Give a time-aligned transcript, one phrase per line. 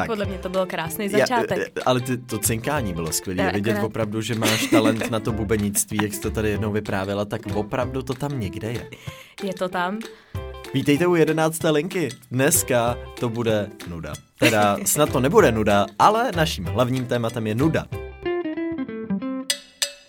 [0.00, 0.06] Tak.
[0.06, 1.58] Podle mě to byl krásný začátek.
[1.58, 3.52] Já, ale ty, to cinkání bylo skvělé.
[3.52, 7.24] Vidět akorát- opravdu, že máš talent na to bubenictví, jak jsi to tady jednou vyprávěla,
[7.24, 8.90] tak opravdu to tam někde je.
[9.42, 9.98] Je to tam.
[10.74, 12.08] Vítejte u jedenácté linky.
[12.30, 14.12] Dneska to bude nuda.
[14.38, 17.86] Teda snad to nebude nuda, ale naším hlavním tématem je nuda.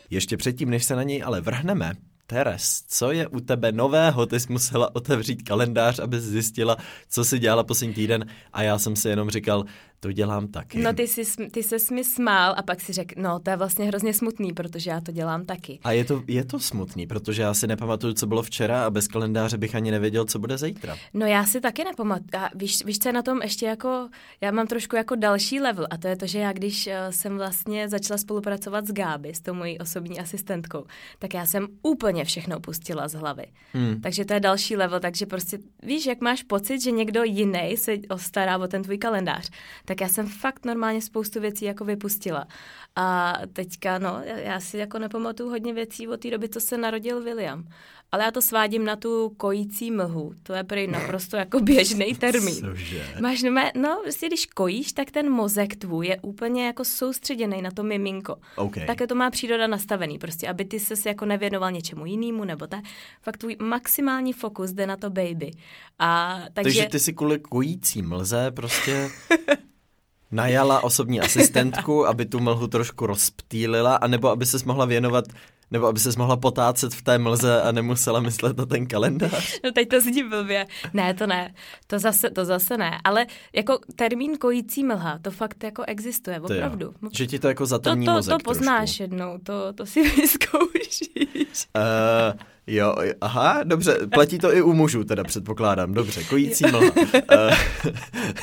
[0.09, 1.91] Ještě předtím, než se na něj ale vrhneme,
[2.29, 4.25] Teres, co je u tebe nového?
[4.25, 6.77] Ty jsi musela otevřít kalendář, aby zjistila,
[7.09, 9.65] co si dělala poslední týden a já jsem si jenom říkal,
[9.99, 10.80] to dělám taky.
[10.80, 13.85] No ty, jsi, ty ses mi smál a pak si řekl, no to je vlastně
[13.85, 15.80] hrozně smutný, protože já to dělám taky.
[15.84, 19.08] A je to, je to smutný, protože já si nepamatuju, co bylo včera a bez
[19.08, 20.98] kalendáře bych ani nevěděl, co bude zítra.
[21.13, 22.44] No já si taky nepamatuju.
[22.44, 24.09] A víš, víš, co je na tom ještě jako,
[24.42, 27.38] já mám trošku jako další level a to je to, že já když eh, jsem
[27.38, 30.86] vlastně začala spolupracovat s Gáby, s tou mojí osobní asistentkou,
[31.20, 33.45] tak já jsem úplně všechno upustila z hlavy.
[33.73, 34.02] Hmm.
[34.02, 37.97] Takže to je další level, takže prostě víš, jak máš pocit, že někdo jiný se
[38.09, 39.50] ostará o ten tvůj kalendář,
[39.90, 42.48] tak já jsem fakt normálně spoustu věcí jako vypustila.
[42.95, 47.23] A teďka, no, já- si jako nepamatuju hodně věcí od té doby, co se narodil
[47.23, 47.68] William.
[48.12, 50.34] Ale já to svádím na tu kojící mlhu.
[50.44, 52.56] To je prý naprosto jako běžný termín.
[52.56, 53.06] Cože?
[53.22, 53.44] Máš
[53.76, 58.36] no, prostě když kojíš, tak ten mozek tvůj je úplně jako soustředěný na to miminko.
[58.56, 58.76] OK.
[58.88, 62.84] Také to má příroda nastavený, prostě, aby ty ses jako nevěnoval něčemu jinému, nebo tak.
[63.22, 65.52] Fakt tvůj maximální fokus jde na to baby.
[66.00, 69.10] A takže, Takže ty si kvůli kojící mlze prostě
[70.31, 75.25] najala osobní asistentku, aby tu mlhu trošku rozptýlila, anebo aby se mohla věnovat,
[75.71, 79.59] nebo aby se mohla potácet v té mlze a nemusela myslet na ten kalendář.
[79.63, 80.66] No teď to zní blbě.
[80.94, 81.53] Ne, to ne.
[81.88, 82.97] To zase, to zase ne.
[83.03, 86.93] Ale jako termín kojící mlha, to fakt jako existuje, opravdu.
[87.14, 89.04] Že ti to jako To, zatemní to, mozek to poznáš trošku.
[89.04, 91.67] jednou, to, to si vyzkoušíš.
[91.75, 96.80] Uh, jo, aha, dobře, platí to i u mužů, teda předpokládám, dobře, kojící mlha.
[96.81, 97.53] Uh,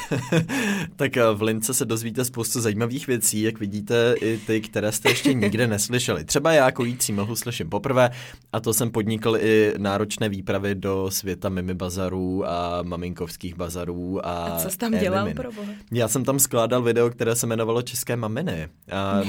[0.97, 5.09] tak eh, v Lince se dozvíte spoustu zajímavých věcí, jak vidíte i ty, které jste
[5.09, 6.25] ještě nikde neslyšeli.
[6.25, 8.11] Třeba já kojící mlhu slyším poprvé
[8.53, 14.27] a to jsem podnikl i náročné výpravy do světa mimi bazarů a maminkovských bazarů.
[14.27, 15.37] A, A co jsi tam dělal, emimin.
[15.37, 15.69] pro boha?
[15.93, 18.69] Já jsem tam skládal video, které se jmenovalo České maminy.
[18.93, 19.21] A,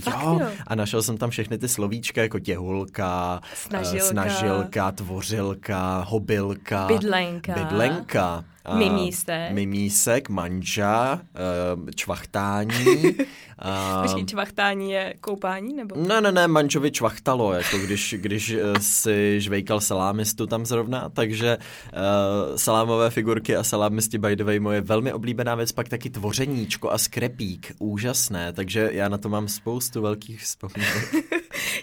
[0.00, 0.46] fakt jo, jo?
[0.66, 4.04] a našel jsem tam všechny ty slovíčka, jako těhulka, Snažilka.
[4.06, 7.52] eh, snažilka tvořilka, hobilka, Bydlenka.
[7.54, 9.52] bydlenka a Mimísek.
[9.52, 13.16] mimísek, manža, eh, čvachtání.
[13.58, 15.96] a, Počkej, čvachtání je koupání, nebo?
[15.96, 21.56] ne, ne, ne, manžovi čvachtalo, jako když, když eh, si žvejkal salámistu tam zrovna, takže
[21.58, 26.90] uh, salámové figurky a salámisti by the way moje velmi oblíbená věc, pak taky tvořeníčko
[26.90, 31.14] a skrepík, úžasné, takže já na to mám spoustu velkých vzpomínek.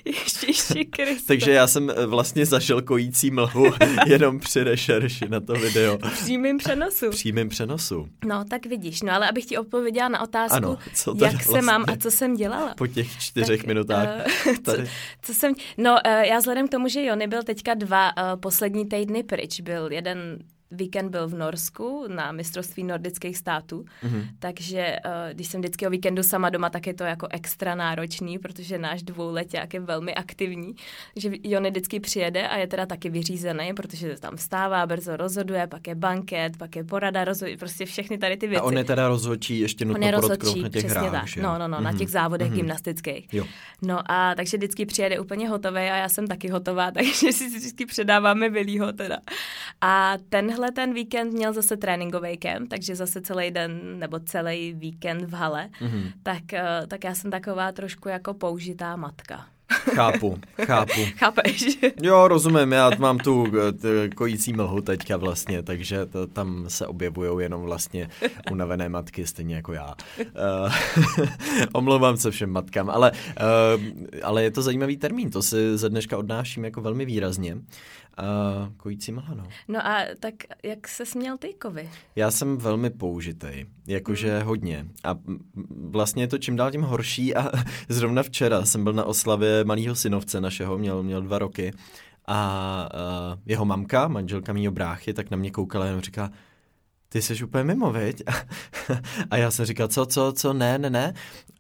[0.49, 1.27] Ježiši Kriste.
[1.27, 3.65] takže já jsem eh, vlastně zažil kojící mlhu
[4.07, 5.97] jenom při rešerši na to video.
[5.97, 7.07] V přímým přenosu.
[7.07, 8.07] V přímém přenosu.
[8.25, 9.01] No, tak vidíš.
[9.01, 11.61] No, ale abych ti odpověděla na otázku, Ano, co jak se vlastně?
[11.61, 12.73] mám a co jsem dělala.
[12.77, 14.83] Po těch čtyřech Tak, minutách eh, tady.
[14.85, 18.39] Co, co jsem, no, uh, já vzhledem k tomu, že Jony byl teďka dva uh,
[18.39, 20.39] poslední týdny pryč, byl jeden
[20.71, 24.19] víkend byl v Norsku na mistrovství nordických států, Mhm.
[24.19, 24.25] mm-hmm.
[24.39, 28.39] takže uh, když jsem vždycky o víkendu sama doma, tak je to jako extra náročný,
[28.39, 30.75] protože náš dvouleták je velmi aktivní,
[31.15, 35.87] že Jony vždycky přijede a je teda taky vyřízený, protože tam vstává, brzo rozhoduje, pak
[35.87, 38.61] je banket, pak je porada, rozhoduje, prostě všechny tady ty věci.
[38.61, 41.11] A on je teda rozhodčí, ještě On nutno je podotknout rozhodčí, na těch přesně hrách,
[41.11, 41.27] tak.
[41.27, 41.41] že?
[41.41, 43.33] No, no, no, na těch závodech gymnastických.
[43.33, 43.45] Jo.
[43.81, 47.85] No a takže vždycky přijede úplně hotový a já jsem taky hotová, takže si vždycky
[47.85, 49.17] předáváme Vilího teda.
[49.81, 50.13] A
[50.59, 55.33] tenhle ten víkend měl zase tréninkový kemp, takže zase celý den nebo celý víkend v
[55.33, 56.11] hale, mm-hmm.
[56.23, 59.45] tak, eh, tak já jsem taková trošku jako použitá matka.
[59.71, 61.01] Chápu, chápu.
[61.17, 61.79] Chápeš?
[62.01, 66.87] Jo, rozumím, já mám tu eh, t- kojící mlhu teďka vlastně, takže to, tam se
[66.87, 68.09] objevují jenom vlastně
[68.51, 69.95] unavené matky, stejně jako já.
[70.19, 70.73] Uh,
[71.73, 73.81] omlouvám se všem matkám, ale, uh,
[74.23, 77.57] ale je to zajímavý termín, to si ze dneška odnáším jako velmi výrazně.
[78.21, 79.43] Uh, kojící mlha, no.
[79.67, 80.33] No a tak
[80.63, 81.89] jak se směl ty kovy?
[82.15, 84.85] Já jsem velmi použitej, jakože hodně.
[85.03, 85.15] A
[85.89, 87.51] vlastně je to čím dál tím horší a
[87.89, 91.73] zrovna včera jsem byl na oslavě malého synovce našeho, měl, měl dva roky
[92.27, 96.31] a uh, jeho mamka, manželka mýho bráchy, tak na mě koukala a jenom říká,
[97.09, 98.23] ty jsi úplně mimo, viď?
[99.31, 101.13] A já jsem říkal, co, co, co, ne, ne, ne.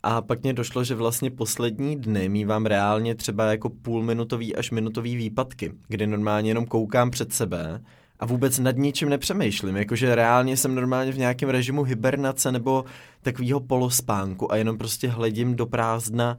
[0.03, 5.15] A pak mě došlo, že vlastně poslední dny mývám reálně třeba jako půlminutový až minutový
[5.15, 7.81] výpadky, kdy normálně jenom koukám před sebe
[8.19, 9.77] a vůbec nad ničím nepřemýšlím.
[9.77, 12.85] Jakože reálně jsem normálně v nějakém režimu hibernace nebo
[13.21, 16.37] takového polospánku a jenom prostě hledím do prázdna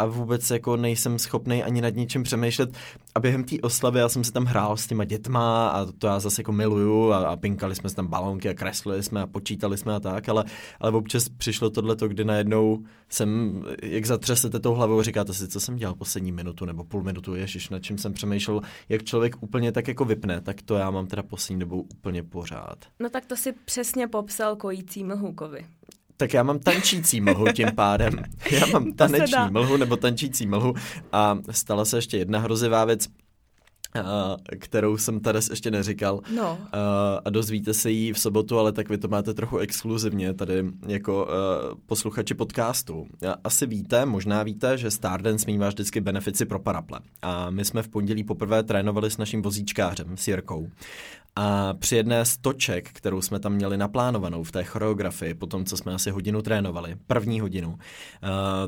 [0.00, 2.70] a vůbec jako nejsem schopný ani nad ničím přemýšlet.
[3.14, 6.20] A během té oslavy já jsem si tam hrál s těma dětma a to já
[6.20, 9.94] zase jako miluju a, a pinkali jsme tam balonky a kreslili jsme a počítali jsme
[9.94, 10.44] a tak, ale,
[10.80, 15.76] ale občas přišlo tohleto, kdy najednou jsem, jak zatřesete tou hlavou, říkáte si, co jsem
[15.76, 19.88] dělal poslední minutu nebo půl minutu, ježiš, nad čím jsem přemýšlel, jak člověk úplně tak
[19.88, 22.78] jako vypne, tak to já mám teda poslední dobou úplně pořád.
[23.00, 25.66] No tak to si přesně popsal kojící mlhůkovi.
[26.20, 28.22] Tak já mám tančící mlhu tím pádem.
[28.50, 30.74] Já mám taneční mlhu nebo tančící mlhu
[31.12, 33.08] a stala se ještě jedna hrozivá věc.
[34.58, 36.20] Kterou jsem tady ještě neříkal.
[36.36, 36.58] No.
[37.24, 41.28] A dozvíte se jí v sobotu, ale tak vy to máte trochu exkluzivně tady jako
[41.86, 43.06] posluchači podcastu.
[43.44, 47.00] Asi víte, možná víte, že Stardance mývá vždycky benefici pro paraple.
[47.22, 50.70] A my jsme v pondělí poprvé trénovali s naším vozíčkářem, s Jirkou.
[51.42, 55.64] A při jedné z toček, kterou jsme tam měli naplánovanou v té choreografii, po tom,
[55.64, 57.78] co jsme asi hodinu trénovali, první hodinu, uh,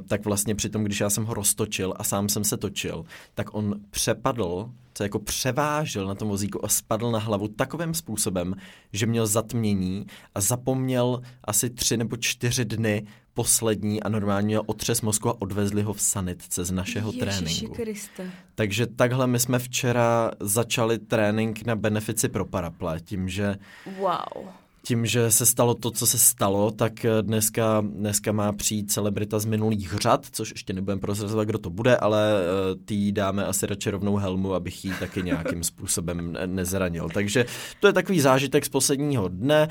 [0.07, 3.05] tak vlastně při tom, když já jsem ho roztočil a sám jsem se točil,
[3.35, 8.55] tak on přepadl, se jako převážil na tom vozíku a spadl na hlavu takovým způsobem,
[8.93, 15.03] že měl zatmění a zapomněl asi tři nebo čtyři dny poslední a normálně měl otřes
[15.03, 17.75] mozku a odvezli ho v sanitce z našeho Ježiši tréninku.
[17.75, 18.31] Kriste.
[18.55, 23.57] Takže takhle my jsme včera začali trénink na benefici pro paraple, tím, že
[23.99, 28.93] Wow tím, že se stalo to, co se stalo, tak eh, dneska, dneska má přijít
[28.93, 33.47] celebrita z minulých řad, což ještě nebudem prozrazovat, kdo to bude, ale uh, tý dáme
[33.47, 37.09] asi radši rovnou helmu, abych ji taky nějakým způsobem nezranil.
[37.15, 37.47] Takže
[37.81, 39.69] to je takový zážitek z posledního dne.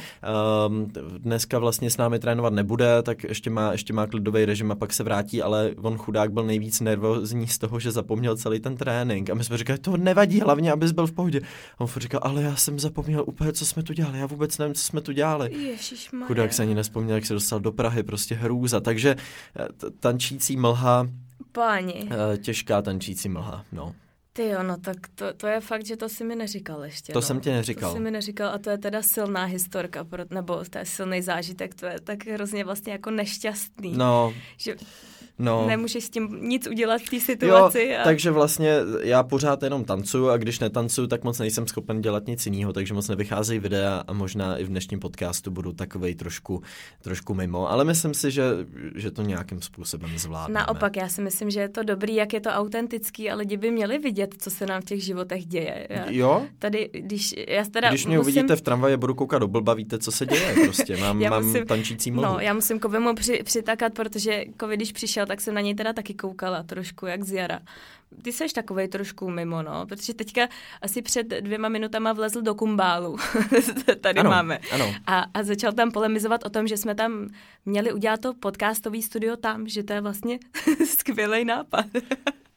[0.68, 4.76] Um, dneska vlastně s námi trénovat nebude, tak ještě má, ještě má klidový režim a
[4.76, 8.78] pak se vrátí, ale on chudák byl nejvíc nervózní z toho, že zapomněl celý ten
[8.78, 9.30] trénink.
[9.30, 11.42] A my jsme říkali, to nevadí, hlavně, abys byl v pohodě.
[11.78, 14.74] A on říkal, ale já jsem zapomněl úplně, co jsme tu dělali, já vůbec nevím,
[14.74, 15.54] co jsme tu dělali.
[15.54, 16.28] Ježišmarja.
[16.28, 18.80] Chudák se ani nespomněl, jak se dostal do Prahy, prostě hrůza.
[18.80, 19.16] Takže
[19.60, 19.68] eh,
[20.00, 21.08] tančící mlha,
[21.52, 22.10] Páni.
[22.34, 23.96] Eh, těžká tančící mlha, no.
[24.34, 27.14] Ty jo, no tak to, to je fakt, že to si mi neříkal ještě.
[27.14, 27.22] To no.
[27.22, 27.90] jsem ti neříkal.
[27.90, 31.76] To si mi neříkal a to je teda silná historka, nebo to je silný zážitek,
[31.76, 33.94] to je tak hrozně vlastně jako nešťastný.
[33.98, 34.76] No, že
[35.40, 35.68] No.
[35.68, 37.88] Nemůžeš s tím nic udělat v té situaci.
[37.92, 38.04] Jo, a...
[38.04, 42.46] takže vlastně já pořád jenom tancuju a když netancuju, tak moc nejsem schopen dělat nic
[42.46, 46.62] jiného, takže moc nevycházejí videa a možná i v dnešním podcastu budu takovej trošku,
[47.02, 48.44] trošku mimo, ale myslím si, že,
[48.96, 50.60] že to nějakým způsobem zvládneme.
[50.60, 53.72] Naopak, já si myslím, že je to dobrý, jak je to autentický, ale lidi by
[53.72, 55.88] měli vidět, co se nám v těch životech děje.
[55.90, 56.46] Já, jo?
[56.60, 58.32] Tady, když já teda Když mě musím...
[58.32, 60.98] uvidíte v tramvaji, budu koukat do blba, víte, co se děje prostě.
[60.98, 61.66] Mám, mám musím...
[61.66, 62.28] tančící mluvu.
[62.28, 65.94] No, já musím Kovimu při, přitakat, protože Kovi, když přišel, tak jsem na něj teda
[65.94, 67.60] taky koukala trošku, jak z jara.
[68.22, 70.48] Ty seš takovej trošku mimo, no, protože teďka
[70.82, 73.18] asi před dvěma minutama vlezl do kumbálu.
[74.02, 74.60] Tady ano, máme.
[74.72, 74.94] Ano.
[75.08, 77.30] A, a začal tam polemizovat o tom, že jsme tam
[77.66, 80.40] měli udělat to podcastový studio tam, že to je vlastně
[80.86, 81.86] skvělý nápad.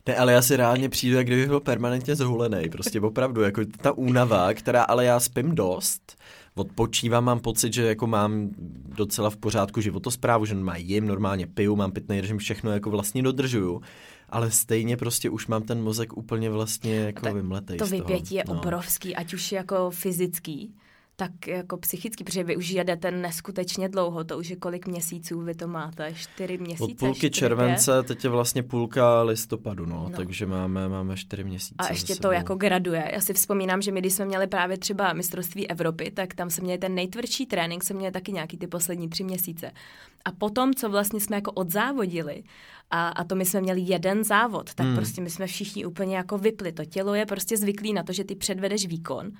[0.06, 2.68] Ne, ale já si reálně přijdu, jak kdybych byl permanentně zhulený.
[2.70, 6.16] Prostě opravdu, jako ta únava, která ale já spím dost,
[6.54, 8.50] odpočívám, mám pocit, že jako mám
[8.96, 13.22] docela v pořádku životosprávu, že normálně jim, normálně piju, mám pitný režim, všechno jako vlastně
[13.22, 13.82] dodržuju
[14.28, 18.54] ale stejně prostě už mám ten mozek úplně vlastně jako vymletej To vypětí je no.
[18.54, 20.74] obrovský, ať už jako fyzický,
[21.16, 25.54] tak jako psychicky, protože vy už jedete neskutečně dlouho, to už je kolik měsíců vy
[25.54, 26.84] to máte, čtyři měsíce?
[26.84, 30.16] Od půlky čtyři, července, teď je vlastně půlka listopadu, no, no.
[30.16, 31.74] takže máme, máme čtyři měsíce.
[31.78, 33.10] A ještě to jako graduje.
[33.14, 36.62] Já si vzpomínám, že my, když jsme měli právě třeba mistrovství Evropy, tak tam se
[36.62, 39.72] měli ten nejtvrdší trénink, se měli taky nějaký ty poslední tři měsíce.
[40.24, 42.42] A potom, co vlastně jsme jako odzávodili,
[42.90, 44.96] a, a to my jsme měli jeden závod, tak hmm.
[44.96, 46.72] prostě my jsme všichni úplně jako vypli.
[46.72, 49.32] To tělo je prostě zvyklý na to, že ty předvedeš výkon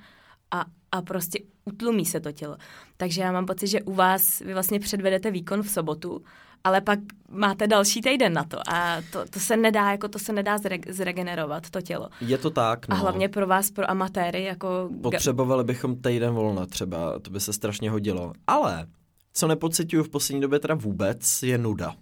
[0.51, 2.57] a, a prostě utlumí se to tělo.
[2.97, 6.25] Takže já mám pocit, že u vás vy vlastně předvedete výkon v sobotu,
[6.65, 6.99] ale pak
[7.31, 10.79] máte další týden na to a to, to se nedá, jako to se nedá zre,
[10.89, 12.09] zregenerovat, to tělo.
[12.21, 12.97] Je to tak, no.
[12.97, 14.91] A hlavně pro vás, pro amatéry, jako...
[15.03, 18.33] Potřebovali bychom týden volna třeba, to by se strašně hodilo.
[18.47, 18.87] Ale
[19.33, 21.95] co nepocituju v poslední době teda vůbec, je nuda.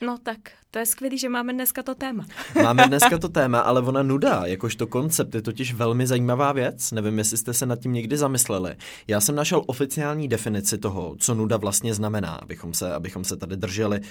[0.00, 0.38] No tak,
[0.72, 2.26] to je skvělé, že máme dneska to téma.
[2.62, 6.92] máme dneska to téma, ale ona nuda, jakožto koncept, je totiž velmi zajímavá věc.
[6.92, 8.76] Nevím, jestli jste se nad tím někdy zamysleli.
[9.08, 13.56] Já jsem našel oficiální definici toho, co nuda vlastně znamená, abychom se, abychom se tady
[13.56, 14.06] drželi uh,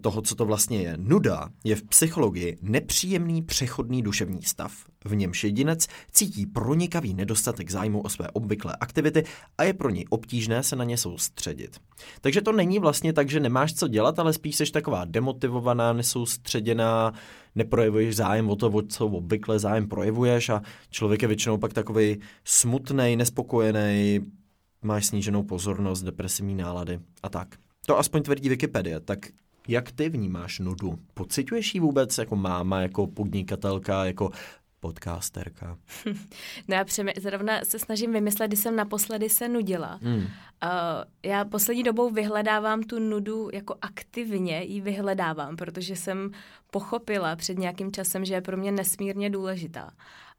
[0.00, 0.94] toho, co to vlastně je.
[0.96, 4.72] Nuda je v psychologii nepříjemný přechodný duševní stav,
[5.04, 9.24] v němž jedinec cítí pronikavý nedostatek zájmu o své obvyklé aktivity
[9.58, 11.80] a je pro něj obtížné se na ně soustředit.
[12.20, 17.12] Takže to není vlastně tak, že nemáš co dělat, ale spíš jsi taková demotivovaná, nesoustředěná,
[17.54, 22.20] neprojevuješ zájem o to, o co obvykle zájem projevuješ a člověk je většinou pak takový
[22.44, 24.20] smutný, nespokojený,
[24.82, 27.56] máš sníženou pozornost, depresivní nálady a tak.
[27.86, 29.00] To aspoň tvrdí Wikipedie.
[29.00, 29.18] Tak
[29.68, 30.98] jak ty vnímáš nudu?
[31.14, 34.30] Pocituješ ji vůbec jako máma, jako podnikatelka, jako
[34.80, 35.78] podcasterka?
[36.68, 39.98] No já přemý, zrovna se snažím vymyslet, kdy jsem naposledy se nudila.
[40.02, 40.18] Hmm.
[40.18, 40.28] Uh,
[41.22, 46.30] já poslední dobou vyhledávám tu nudu jako aktivně ji vyhledávám, protože jsem
[46.70, 49.90] pochopila před nějakým časem, že je pro mě nesmírně důležitá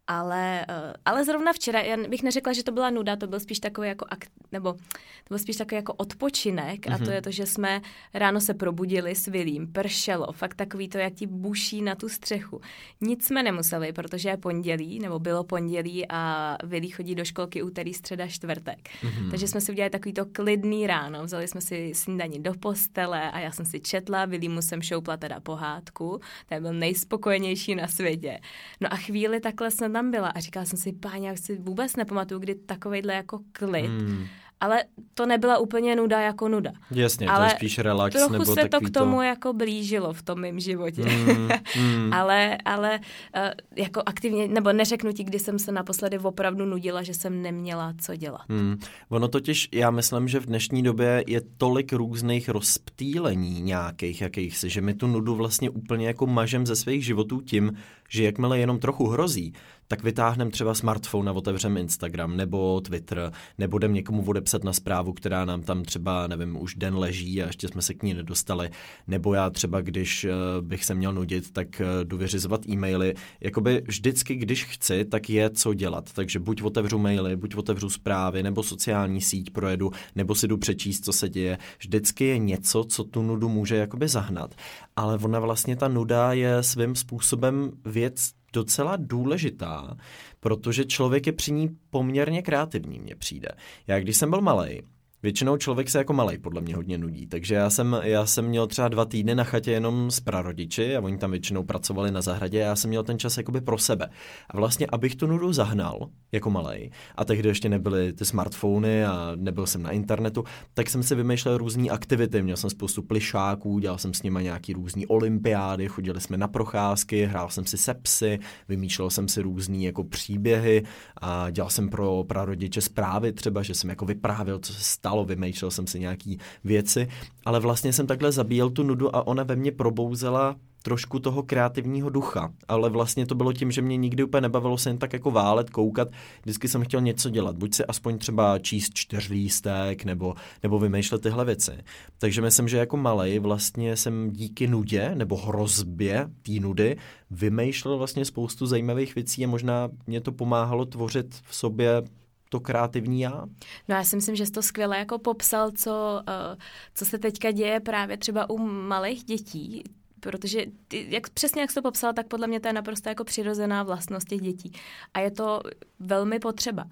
[0.09, 3.59] ale, uh, ale zrovna včera, já bych neřekla, že to byla nuda, to byl spíš
[3.59, 6.93] takový jako, akt, nebo to byl spíš takový jako odpočinek mm-hmm.
[6.93, 7.13] a to mhm.
[7.13, 7.81] je to, že jsme
[8.13, 12.61] ráno se probudili s Vilím, pršelo, fakt takový to, jak ti buší na tu střechu.
[13.01, 17.93] Nic jsme nemuseli, protože je pondělí, nebo bylo pondělí a Vilí chodí do školky úterý,
[17.93, 18.79] středa, čtvrtek.
[18.79, 19.29] Mm-hmm.
[19.29, 23.39] Takže jsme si udělali takový to klidný ráno, vzali jsme si snídaní do postele a
[23.39, 28.39] já jsem si četla, mu jsem šoupla teda pohádku, ten byl nejspokojenější na světě.
[28.81, 31.95] No a chvíli takhle jsem tam byla a říkala jsem si, páně, já si vůbec
[31.95, 33.85] nepamatuju, kdy takovejhle jako klid.
[33.85, 34.27] Hmm
[34.61, 36.71] ale to nebyla úplně nuda jako nuda.
[36.91, 38.15] Jasně, ale to je spíš relax.
[38.15, 39.21] Trochu nebo se to k tomu to...
[39.21, 41.01] jako blížilo v tom mém životě.
[41.05, 41.49] Mm,
[41.83, 42.13] mm.
[42.19, 43.41] ale ale uh,
[43.75, 48.15] jako aktivně, nebo neřeknu ti, kdy jsem se naposledy opravdu nudila, že jsem neměla co
[48.15, 48.49] dělat.
[48.49, 48.79] Mm.
[49.09, 54.81] Ono totiž, já myslím, že v dnešní době je tolik různých rozptýlení nějakých, jakýchsi, že
[54.81, 57.77] my tu nudu vlastně úplně jako mažem ze svých životů tím,
[58.09, 59.53] že jakmile jenom trochu hrozí,
[59.91, 65.13] tak vytáhneme třeba smartphone a otevřeme Instagram nebo Twitter, nebo jdem někomu odepsat na zprávu,
[65.13, 68.69] která nám tam třeba, nevím, už den leží a ještě jsme se k ní nedostali,
[69.08, 70.31] nebo já třeba, když eh,
[70.62, 73.13] bych se měl nudit, tak eh, jdu vyřizovat e-maily.
[73.41, 76.13] Jakoby vždycky, když chci, tak je co dělat.
[76.13, 81.05] Takže buď otevřu maily, buď otevřu zprávy, nebo sociální síť projedu, nebo si jdu přečíst,
[81.05, 81.58] co se děje.
[81.79, 84.55] Vždycky je něco, co tu nudu může jakoby zahnat.
[84.96, 89.97] Ale ona vlastně ta nuda je svým způsobem věc docela důležitá,
[90.39, 93.49] protože člověk je při ní poměrně kreativní, mně přijde.
[93.87, 94.81] Já když jsem byl malý,
[95.23, 98.67] Většinou člověk se jako malej podle mě hodně nudí, takže já jsem, já jsem měl
[98.67, 102.63] třeba dva týdny na chatě jenom s prarodiči a oni tam většinou pracovali na zahradě
[102.63, 104.09] a já jsem měl ten čas jakoby pro sebe.
[104.49, 109.31] A vlastně, abych tu nudu zahnal jako malej, a tehdy ještě nebyly ty smartfony a
[109.35, 112.41] nebyl jsem na internetu, tak jsem si vymýšlel různé aktivity.
[112.41, 117.25] Měl jsem spoustu plišáků, dělal jsem s nimi nějaký různý olympiády, chodili jsme na procházky,
[117.25, 120.83] hrál jsem si sepsy, vymýšlel jsem si různé jako příběhy
[121.21, 125.25] a dělal jsem pro prarodiče zprávy třeba, že jsem jako vyprávěl, co se stalo stalo,
[125.25, 127.07] vymýšlel jsem si nějaký věci,
[127.45, 132.09] ale vlastně jsem takhle zabíjel tu nudu a ona ve mně probouzela trošku toho kreativního
[132.09, 135.31] ducha, ale vlastně to bylo tím, že mě nikdy úplně nebavilo se jen tak jako
[135.31, 136.07] válet, koukat,
[136.41, 141.45] vždycky jsem chtěl něco dělat, buď si aspoň třeba číst čtyřlístek nebo, nebo vymýšlet tyhle
[141.45, 141.71] věci.
[142.17, 146.97] Takže myslím, že jako malej vlastně jsem díky nudě nebo hrozbě té nudy
[147.31, 152.03] vymýšlel vlastně spoustu zajímavých věcí a možná mě to pomáhalo tvořit v sobě
[152.49, 153.45] to kreativní já?
[153.87, 156.61] No já si myslím, že jsi to skvěle jako popsal, co, uh,
[156.95, 159.83] co se teďka děje právě třeba u malých dětí,
[160.19, 163.23] protože ty, jak, přesně jak jsi to popsal, tak podle mě to je naprosto jako
[163.23, 164.71] přirozená vlastnost těch dětí.
[165.13, 165.61] A je to
[165.99, 166.85] velmi potřeba.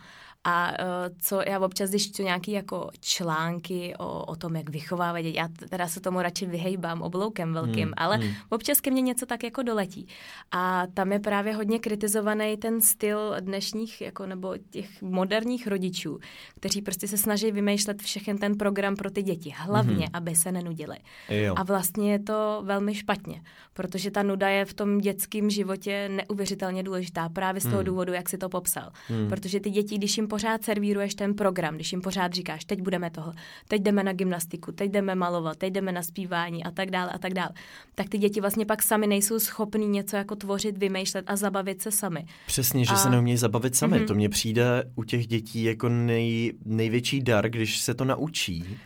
[0.43, 0.75] A uh,
[1.21, 5.47] co já občas, když čtu nějaký jako články o, o tom, jak vychovávat děti, já
[5.69, 8.33] teda se tomu radši vyhejbám obloukem velkým, hmm, ale hmm.
[8.49, 10.07] občas ke mně něco tak jako doletí.
[10.51, 16.19] A tam je právě hodně kritizovaný ten styl dnešních jako nebo těch moderních rodičů,
[16.55, 20.13] kteří prostě se snaží vymýšlet všechen ten program pro ty děti, hlavně, hmm.
[20.13, 20.97] aby se nenudili.
[21.29, 21.53] Jo.
[21.57, 23.41] A vlastně je to velmi špatně,
[23.73, 27.85] protože ta nuda je v tom dětském životě neuvěřitelně důležitá právě z toho hmm.
[27.85, 28.89] důvodu, jak si to popsal.
[29.07, 29.29] Hmm.
[29.29, 33.09] Protože ty děti, když jim pořád servíruješ ten program, když jim pořád říkáš, teď budeme
[33.09, 33.33] toho,
[33.67, 37.17] teď jdeme na gymnastiku, teď jdeme malovat, teď jdeme na zpívání a tak dále a
[37.17, 37.49] tak dále,
[37.95, 41.91] tak ty děti vlastně pak sami nejsou schopní něco jako tvořit, vymýšlet a zabavit se
[41.91, 42.25] sami.
[42.47, 42.95] Přesně, že a...
[42.95, 43.97] se neumějí zabavit sami.
[43.97, 44.07] Mm-hmm.
[44.07, 48.77] To mně přijde u těch dětí jako nej, největší dar, když se to naučí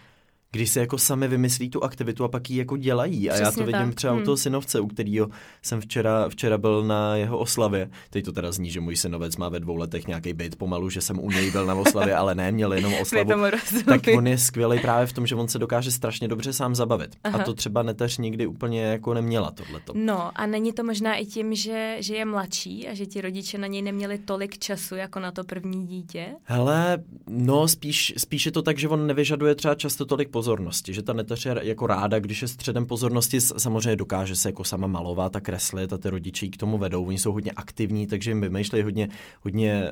[0.52, 3.28] když se jako sami vymyslí tu aktivitu a pak ji jako dělají.
[3.28, 3.96] Přesně a já to vidím tak.
[3.96, 4.22] třeba hmm.
[4.22, 5.30] u toho synovce, u kterého
[5.62, 7.90] jsem včera, včera byl na jeho oslavě.
[8.10, 11.02] Teď to teda zní, že můj synovec má ve dvou letech nějaký byt pomalu, že
[11.02, 13.32] jsem u něj byl na oslavě, ale ne, měl jenom oslavu.
[13.86, 17.16] tak on je skvělý právě v tom, že on se dokáže strašně dobře sám zabavit.
[17.24, 17.40] Aha.
[17.40, 19.94] A to třeba neteř nikdy úplně jako neměla tohleto.
[19.96, 23.58] No a není to možná i tím, že, že je mladší a že ti rodiče
[23.58, 26.28] na něj neměli tolik času jako na to první dítě?
[26.44, 31.02] Hele, no spíš, spíš je to tak, že on nevyžaduje třeba často tolik pozornosti, že
[31.02, 31.14] ta
[31.46, 35.94] je jako ráda, když je středem pozornosti, samozřejmě dokáže se jako sama malovat a kreslit
[35.94, 37.06] a ty rodiče k tomu vedou.
[37.06, 39.10] Oni jsou hodně aktivní, takže jim vymýšlejí hodně,
[39.42, 39.84] hodně,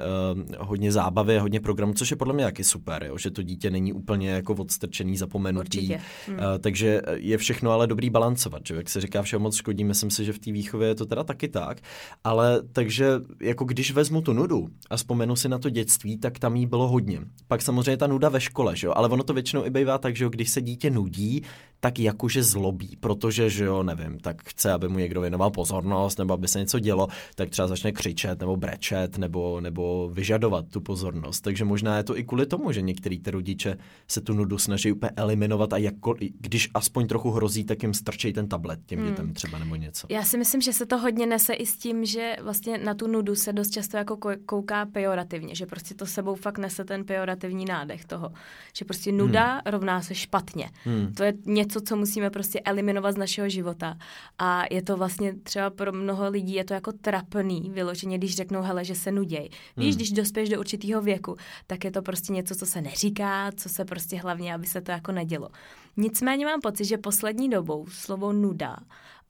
[0.57, 3.69] uh, hodně zábavy, hodně programů, což je podle mě taky super, jo, že to dítě
[3.69, 5.87] není úplně jako odstrčený, zapomenutý.
[6.27, 6.35] Hmm.
[6.35, 10.09] Uh, takže je všechno ale dobrý balancovat, že jak se říká, všeho moc škodí, myslím
[10.09, 11.77] si, že v té výchově je to teda taky tak.
[12.23, 16.55] Ale takže jako když vezmu tu nudu a vzpomenu si na to dětství, tak tam
[16.55, 17.21] jí bylo hodně.
[17.47, 18.93] Pak samozřejmě ta nuda ve škole, že jo?
[18.95, 21.43] ale ono to většinou i bývá tak, že jo, když se dítě nudí,
[21.79, 26.33] tak jakože zlobí, protože, že jo, nevím, tak chce, aby mu někdo věnoval pozornost, nebo
[26.33, 31.41] aby se něco dělo, tak třeba začne křičet, nebo brečet, nebo, nebo vyžadovat tu pozornost.
[31.41, 34.91] Takže možná je to i kvůli tomu, že některý ty rodiče se tu nudu snaží
[34.91, 39.09] úplně eliminovat a jako, když aspoň trochu hrozí, tak jim strčej ten tablet těm hmm.
[39.09, 40.07] dětem třeba nebo něco.
[40.09, 43.07] Já si myslím, že se to hodně nese i s tím, že vlastně na tu
[43.07, 47.65] nudu se dost často jako kouká pejorativně, že prostě to sebou fakt nese ten pejorativní
[47.65, 48.31] nádech toho,
[48.75, 49.61] že prostě nuda hmm.
[49.65, 50.69] rovná se špatně.
[50.83, 51.13] Hmm.
[51.13, 53.97] To je něco něco, co musíme prostě eliminovat z našeho života.
[54.39, 58.61] A je to vlastně třeba pro mnoho lidí je to jako trapný, vyloženě, když řeknou,
[58.61, 59.49] hele, že se nuděj.
[59.77, 59.95] Víš, hmm.
[59.95, 61.35] když dospěš do určitého věku,
[61.67, 64.91] tak je to prostě něco, co se neříká, co se prostě hlavně, aby se to
[64.91, 65.49] jako nedělo.
[65.97, 68.77] Nicméně mám pocit, že poslední dobou slovo nuda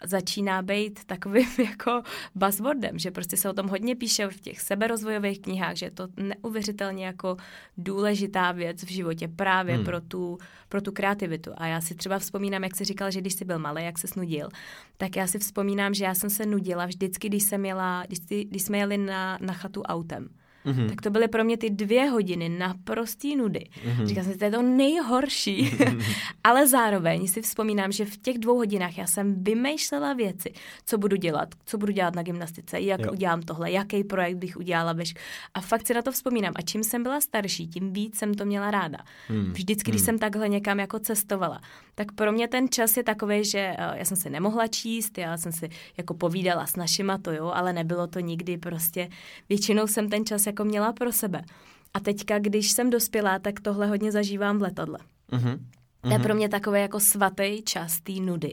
[0.06, 2.04] začíná být takovým jako
[2.36, 6.08] buzzwordem, že prostě se o tom hodně píše v těch seberozvojových knihách, že je to
[6.18, 7.38] neuvěřitelně jako
[7.78, 9.86] důležitá věc v životě právě hmm.
[9.86, 10.38] pro, tu,
[10.70, 11.52] pro tu kreativitu.
[11.58, 14.08] A já si třeba vzpomínám, jak jsi říkal, že když jsi byl malý, jak se
[14.08, 14.50] snudil,
[14.98, 18.64] tak já si vzpomínám, že já jsem se nudila vždycky, když jsem jela, když, když
[18.64, 20.30] jsme jeli na, na chatu autem
[20.66, 20.90] mm-hmm.
[20.90, 23.64] tak to byly pro mě ty dvě hodiny na prostý nudy.
[23.88, 24.06] Mm-hmm.
[24.06, 25.72] Říkala jsem si, to je to nejhorší.
[26.44, 30.54] Ale zároveň si vzpomínám, že v těch dvou hodinách já jsem vymýšlela věci,
[30.86, 33.12] co budu dělat, co budu dělat na gymnastice, jak jo.
[33.12, 34.94] udělám tohle, jaký projekt bych udělala.
[34.94, 35.14] Bež...
[35.54, 36.54] A fakt si na to vzpomínám.
[36.56, 38.98] A čím jsem byla starší, tím víc jsem to měla ráda.
[39.30, 39.54] Mm.
[39.54, 40.06] Vždycky, když mm.
[40.06, 41.62] jsem takhle někam jako cestovala,
[41.96, 45.38] tak pro mě ten čas je takový, že eh, já jsem se nemohla číst, já
[45.38, 49.10] jsem si jako povídala s našima to, jo, ale nebylo to nikdy prostě.
[49.50, 51.42] Většinou jsem ten čas jako měla pro sebe.
[51.94, 55.00] A teďka, když jsem dospělá, tak tohle hodně zažívám v letadle.
[55.32, 55.60] Mm-hmm.
[56.02, 56.24] To je mhm.
[56.24, 58.52] pro mě takový jako svatý čas té nudy,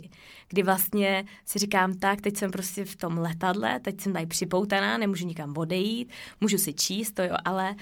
[0.49, 4.99] kdy vlastně si říkám, tak teď jsem prostě v tom letadle, teď jsem tady připoutaná,
[4.99, 7.75] nemůžu nikam odejít, můžu si číst, to jo, ale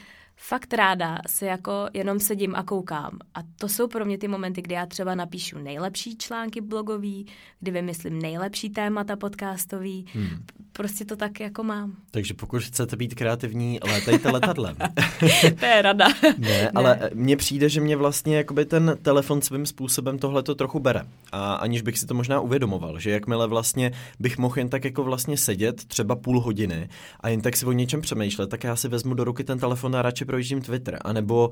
[0.48, 3.18] fakt ráda se jako jenom sedím a koukám.
[3.34, 7.26] A to jsou pro mě ty momenty, kdy já třeba napíšu nejlepší články blogový,
[7.60, 10.06] kdy vymyslím nejlepší témata podcastový.
[10.14, 10.44] Hmm.
[10.72, 11.96] Prostě to tak jako mám.
[12.10, 14.76] Takže pokud chcete být kreativní, létajte letadlem.
[15.60, 16.08] to je rada.
[16.38, 17.10] ne, ale ne.
[17.14, 21.02] mně přijde, že mě vlastně jakoby ten telefon svým způsobem tohle to trochu bere.
[21.32, 25.04] A aniž bych si to možná uvědomoval, že jakmile vlastně bych mohl jen tak jako
[25.04, 26.88] vlastně sedět třeba půl hodiny
[27.20, 29.96] a jen tak si o něčem přemýšlet, tak já si vezmu do ruky ten telefon
[29.96, 30.98] a radši projíždím Twitter.
[31.04, 31.50] A nebo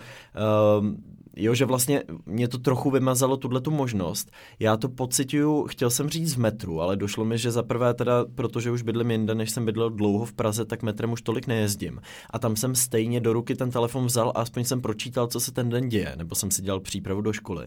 [0.80, 0.96] um,
[1.36, 4.30] jo, že vlastně mě to trochu vymazalo tuhle tu možnost.
[4.58, 8.24] Já to pocituju, chtěl jsem říct v metru, ale došlo mi, že za prvé teda,
[8.34, 12.00] protože už bydlím jinde, než jsem bydlel dlouho v Praze, tak metrem už tolik nejezdím.
[12.30, 15.52] A tam jsem stejně do ruky ten telefon vzal a aspoň jsem pročítal, co se
[15.52, 17.66] ten den děje, nebo jsem si dělal přípravu do školy.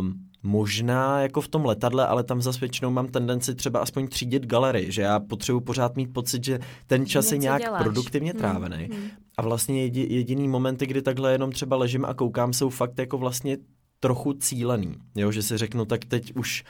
[0.00, 4.46] Um, Možná jako v tom letadle, ale tam zase většinou mám tendenci třeba aspoň třídit
[4.46, 7.82] galerii, že já potřebuji pořád mít pocit, že ten čas Něco je nějak děláš.
[7.82, 8.76] produktivně hmm, trávený.
[8.76, 9.10] Hmm, hmm.
[9.36, 13.56] A vlastně jediný momenty, kdy takhle jenom třeba ležím a koukám, jsou fakt jako vlastně
[14.00, 16.64] trochu cílený, jo, že si řeknu, tak teď už,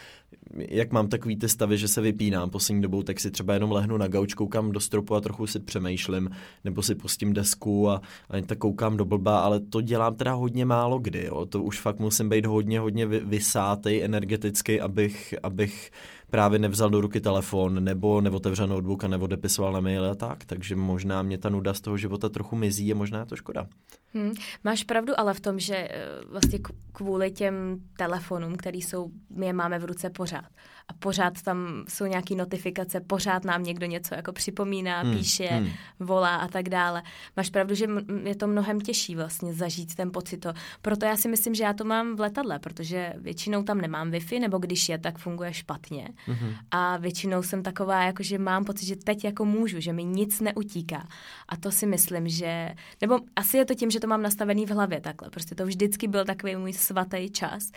[0.57, 3.97] jak mám takový ty stavy, že se vypínám poslední dobou, tak si třeba jenom lehnu
[3.97, 6.31] na gauč, koukám do stropu a trochu si přemýšlím,
[6.65, 10.65] nebo si pustím desku a, a tak koukám do blba, ale to dělám teda hodně
[10.65, 15.91] málo kdy, jo, to už fakt musím být hodně, hodně vysátej energeticky, abych, abych
[16.31, 20.77] právě nevzal do ruky telefon, nebo neotevřel notebook a neodepisoval na mail a tak, takže
[20.77, 23.67] možná mě ta nuda z toho života trochu mizí a možná je to škoda.
[24.15, 24.33] Hmm,
[24.65, 25.91] máš pravdu ale v tom, že eh,
[26.29, 26.59] vlastně
[26.93, 30.49] kvůli těm telefonům, který jsou, my je máme v ruce pořád
[30.91, 35.69] a pořád tam jsou nějaké notifikace, pořád nám někdo něco jako připomíná, hmm, píše, hmm.
[36.01, 37.03] volá a tak dále.
[37.37, 37.87] Máš pravdu, že
[38.25, 40.37] je to mnohem těžší vlastně zažít ten pocit.
[40.37, 40.53] To.
[40.83, 44.41] Proto já si myslím, že já to mám v letadle, protože většinou tam nemám Wi-Fi,
[44.41, 46.09] nebo když je, tak funguje špatně.
[46.27, 46.55] Hmm.
[46.71, 50.41] A většinou jsem taková, jako že mám pocit, že teď jako můžu, že mi nic
[50.41, 51.07] neutíká.
[51.49, 54.71] A to si myslím, že, nebo asi je to tím, že to mám nastavený v
[54.71, 55.31] hlavě takhle.
[55.31, 57.71] Prostě to vždycky byl takový můj svatý čas.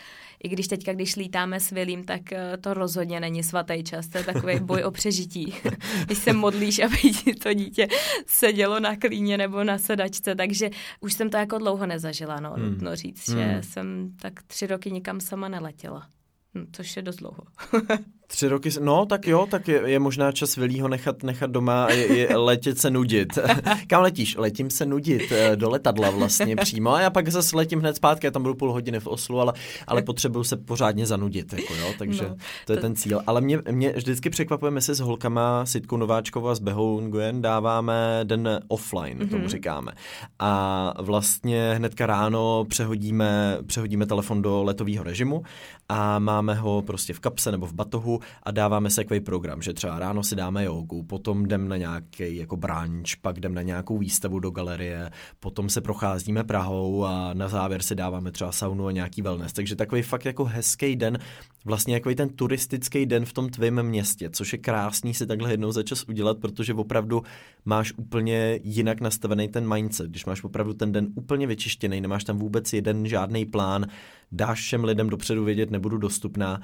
[0.43, 4.07] I když teďka, když lítáme s Vilím, tak eh, to rozhodně není svatý čas.
[4.07, 5.55] To je takový boj o přežití.
[6.05, 7.87] když se modlíš, aby ti to dítě
[8.25, 12.69] sedělo na klíně nebo na sedačce, takže už jsem to jako dlouho nezažila, no, hmm.
[12.69, 13.39] nutno říct, hmm.
[13.39, 16.07] že jsem tak tři roky nikam sama neletěla.
[16.55, 17.43] Hm, což je dost dlouho.
[18.33, 21.91] Tři roky, no tak jo, tak je, je možná čas Vilího nechat, nechat doma a
[21.91, 23.39] je, je letět se nudit.
[23.87, 24.35] Kam letíš?
[24.37, 28.27] Letím se nudit eh, do letadla vlastně přímo a já pak zase letím hned zpátky,
[28.27, 29.53] já tam budu půl hodiny v Oslu, ale,
[29.87, 32.81] ale potřebuju se pořádně zanudit, jako jo, takže no, to je to...
[32.81, 33.21] ten cíl.
[33.27, 37.41] Ale mě, mě vždycky překvapuje, my si s holkama, Sitkou Nováčkovou a s Behou Nguyen
[37.41, 39.29] dáváme den offline, mm-hmm.
[39.29, 39.91] tomu říkáme.
[40.39, 45.43] A vlastně hnedka ráno přehodíme, přehodíme telefon do letového režimu
[45.89, 49.73] a máme ho prostě v kapse nebo v batohu a dáváme se takový program, že
[49.73, 53.97] třeba ráno si dáme jogu, potom jdem na nějaký jako brunch, pak jdem na nějakou
[53.97, 55.09] výstavu do galerie,
[55.39, 59.53] potom se procházíme Prahou a na závěr si dáváme třeba saunu a nějaký wellness.
[59.53, 61.19] Takže takový fakt jako hezký den,
[61.65, 65.71] vlastně jako ten turistický den v tom tvém městě, což je krásný si takhle jednou
[65.71, 67.23] za čas udělat, protože opravdu
[67.65, 72.37] máš úplně jinak nastavený ten mindset, když máš opravdu ten den úplně vyčištěný, nemáš tam
[72.37, 73.85] vůbec jeden žádný plán,
[74.31, 76.61] dáš všem lidem dopředu vědět, nebudu dostupná.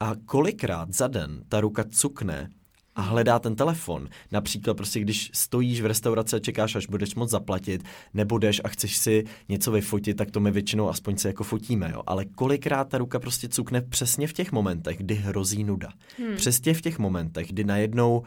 [0.00, 2.50] A kolikrát za den ta ruka cukne
[2.94, 4.08] a hledá ten telefon.
[4.32, 7.82] Například prostě, když stojíš v restauraci a čekáš, až budeš moc zaplatit,
[8.14, 12.02] nebudeš a chceš si něco vyfotit, tak to my většinou aspoň se jako fotíme, jo.
[12.06, 15.88] Ale kolikrát ta ruka prostě cukne přesně v těch momentech, kdy hrozí nuda.
[16.18, 16.36] Hmm.
[16.36, 18.22] Přesně v těch momentech, kdy najednou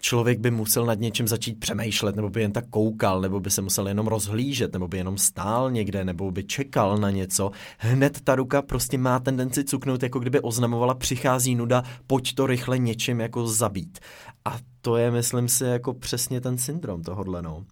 [0.00, 3.62] člověk by musel nad něčím začít přemýšlet, nebo by jen tak koukal, nebo by se
[3.62, 8.34] musel jenom rozhlížet, nebo by jenom stál někde, nebo by čekal na něco, hned ta
[8.34, 13.46] ruka prostě má tendenci cuknout, jako kdyby oznamovala, přichází nuda, pojď to rychle něčím jako
[13.46, 13.98] zabít.
[14.44, 17.64] A to je, myslím si, jako přesně ten syndrom tohohle, no.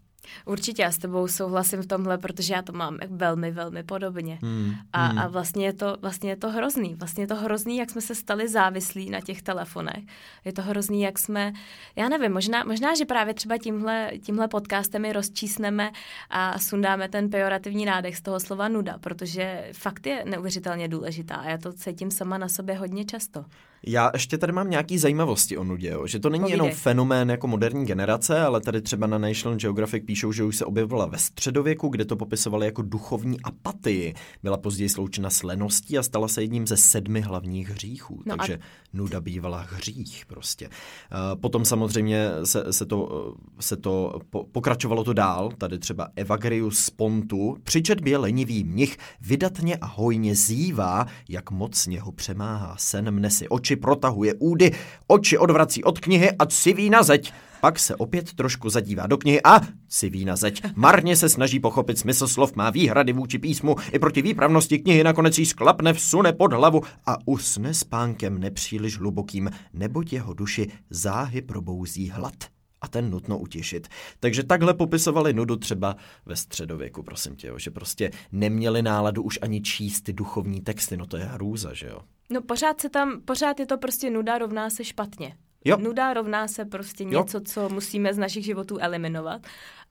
[0.44, 4.38] Určitě já s tebou souhlasím v tomhle, protože já to mám velmi, velmi podobně.
[4.42, 5.18] Hmm, a, hmm.
[5.18, 6.94] a vlastně, je to, vlastně je to hrozný.
[6.94, 10.04] Vlastně je to hrozný, jak jsme se stali závislí na těch telefonech.
[10.44, 11.52] Je to hrozný, jak jsme,
[11.96, 15.90] já nevím, možná, možná že právě třeba tímhle, tímhle podcastem my rozčísneme
[16.30, 21.48] a sundáme ten pejorativní nádech z toho slova nuda, protože fakt je neuvěřitelně důležitá a
[21.48, 23.44] já to cítím sama na sobě hodně často.
[23.86, 26.06] Já ještě tady mám nějaký zajímavosti o nudě, jo?
[26.06, 26.58] že to není Povídej.
[26.58, 30.64] jenom fenomén jako moderní generace, ale tady třeba na National Geographic píšou, že už se
[30.64, 34.14] objevila ve středověku, kde to popisovali jako duchovní apatii.
[34.42, 38.22] Byla později sloučena s leností a stala se jedním ze sedmi hlavních hříchů.
[38.26, 38.58] No Takže a...
[38.92, 40.68] nuda bývala hřích prostě.
[40.68, 45.50] Uh, potom samozřejmě se, se to, se to po, pokračovalo to dál.
[45.58, 52.00] Tady třeba Evagrius z Pontu při četbě lenivý mnich vydatně a hojně zývá, jak mocně
[52.00, 54.72] ho přemáhá sen mne si oči oči protahuje údy,
[55.06, 57.32] oči odvrací od knihy a civí na zeď.
[57.60, 60.62] Pak se opět trošku zadívá do knihy a civí na zeď.
[60.74, 65.38] Marně se snaží pochopit smysl slov, má výhrady vůči písmu i proti výpravnosti knihy nakonec
[65.38, 72.08] jí sklapne, vsune pod hlavu a usne spánkem nepříliš hlubokým, neboť jeho duši záhy probouzí
[72.08, 72.34] hlad
[72.80, 73.88] a ten nutno utěšit.
[74.20, 79.38] Takže takhle popisovali nudu třeba ve středověku, prosím tě, jo, že prostě neměli náladu už
[79.42, 82.00] ani číst ty duchovní texty, no to je hrůza, že jo.
[82.30, 85.36] No pořád se tam, pořád je to prostě nuda rovná se špatně.
[85.64, 85.76] Jo.
[85.76, 87.44] Nuda rovná se prostě něco, jo.
[87.44, 89.46] co musíme z našich životů eliminovat.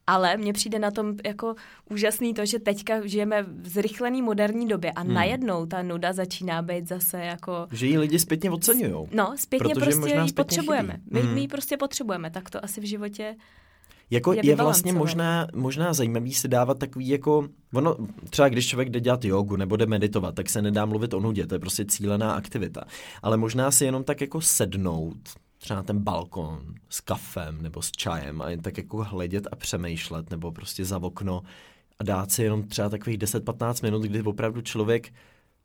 [0.08, 1.56] Ale mně přijde na tom jako
[1.90, 5.14] úžasný to, že teďka žijeme v zrychlený moderní době a hmm.
[5.14, 7.68] najednou ta nuda začíná být zase jako...
[7.72, 9.08] Že ji lidi zpětně oceňují.
[9.12, 11.00] No, zpětně prostě ji potřebujeme.
[11.12, 11.34] My, hmm.
[11.34, 13.36] my ji prostě potřebujeme, tak to asi v životě
[14.10, 17.96] jako je, je vlastně možná, možná zajímavý si dávat takový jako, ono,
[18.30, 21.48] třeba když člověk jde dělat jogu nebo jde meditovat, tak se nedá mluvit o nudě,
[21.48, 22.84] to je prostě cílená aktivita.
[23.22, 25.18] Ale možná si jenom tak jako sednout,
[25.58, 29.56] třeba na ten balkon s kafem nebo s čajem a jen tak jako hledět a
[29.56, 31.42] přemýšlet nebo prostě za okno
[32.00, 35.14] a dát si jenom třeba takových 10-15 minut, kdy opravdu člověk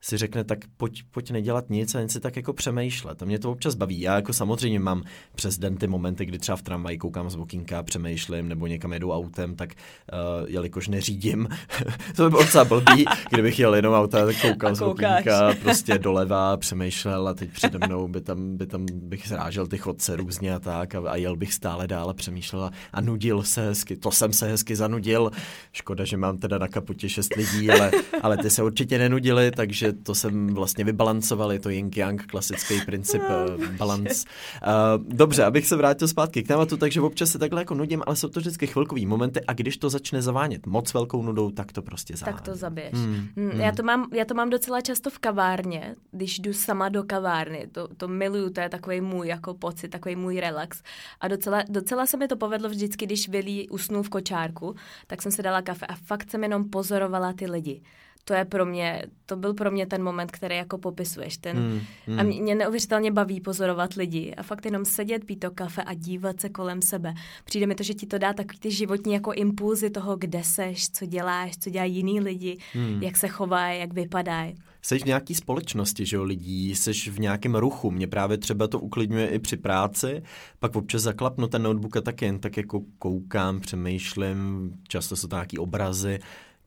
[0.05, 3.23] si řekne, tak pojď, pojď nedělat nic a jen si tak jako přemýšlet.
[3.23, 4.01] A mě to občas baví.
[4.01, 5.03] Já jako samozřejmě mám
[5.35, 9.13] přes den ty momenty, kdy třeba v tramvaji koukám z okýnka, přemýšlím, nebo někam jedu
[9.13, 9.75] autem, tak
[10.13, 11.49] uh, jelikož neřídím,
[12.17, 16.57] to by bylo docela blbý, kdybych jel jenom auta, tak koukal z okýnka, prostě doleva,
[16.57, 20.59] přemýšlel a teď přede mnou by tam, by tam bych zrážel ty chodce různě a
[20.59, 23.97] tak a, a jel bych stále dál a přemýšlel a, a nudil se hezky.
[23.97, 25.31] To jsem se hezky zanudil.
[25.73, 27.91] Škoda, že mám teda na kaputě šest lidí, ale,
[28.23, 32.81] ale ty se určitě nenudili, takže to jsem vlastně vybalancoval, je to yin yang, klasický
[32.81, 34.27] princip uh, balance.
[34.67, 38.17] Uh, dobře, abych se vrátil zpátky k tématu, takže občas se takhle jako nudím, ale
[38.17, 41.83] jsou to vždycky chvilkový momenty a když to začne zavánět moc velkou nudou, tak to
[41.83, 42.37] prostě zavání.
[42.37, 42.93] Tak to zabiješ.
[42.93, 43.61] Hmm, hmm.
[43.61, 47.69] Já, to mám, já to mám docela často v kavárně, když jdu sama do kavárny,
[47.73, 50.83] to, to miluju, to je takový můj jako pocit, takový můj relax.
[51.21, 54.75] A docela, docela se mi to povedlo vždycky, když Vili usnul v kočárku,
[55.07, 57.83] tak jsem se dala kafe a fakt jsem jenom pozorovala ty lidi
[58.25, 61.37] to je pro mě, to byl pro mě ten moment, který jako popisuješ.
[61.37, 62.21] Ten, mm, mm.
[62.21, 65.95] A mě, mě neuvěřitelně baví pozorovat lidi a fakt jenom sedět, pít to kafe a
[65.95, 67.15] dívat se kolem sebe.
[67.45, 70.91] Přijde mi to, že ti to dá takový ty životní jako impulzy toho, kde seš,
[70.91, 73.03] co děláš, co dělají jiní lidi, mm.
[73.03, 74.55] jak se chovají, jak vypadají.
[74.83, 77.91] Jsi v nějaké společnosti, že jo, lidí, jsi v nějakém ruchu.
[77.91, 80.23] Mě právě třeba to uklidňuje i při práci,
[80.59, 85.37] pak občas zaklapnu ten notebook a tak jen tak jako koukám, přemýšlím, často jsou to
[85.37, 86.19] nějaký obrazy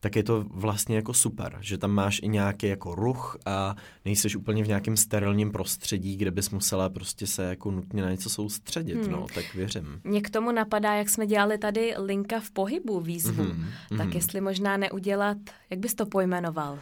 [0.06, 4.36] tak je to vlastně jako super, že tam máš i nějaký jako ruch a nejseš
[4.36, 8.94] úplně v nějakém sterilním prostředí, kde bys musela prostě se jako nutně na něco soustředit,
[8.94, 9.12] hmm.
[9.12, 10.00] no, tak věřím.
[10.04, 14.14] Mě k tomu napadá, jak jsme dělali tady linka v pohybu výzvu, mm-hmm, tak mm-hmm.
[14.14, 15.38] jestli možná neudělat,
[15.70, 16.78] jak bys to pojmenoval?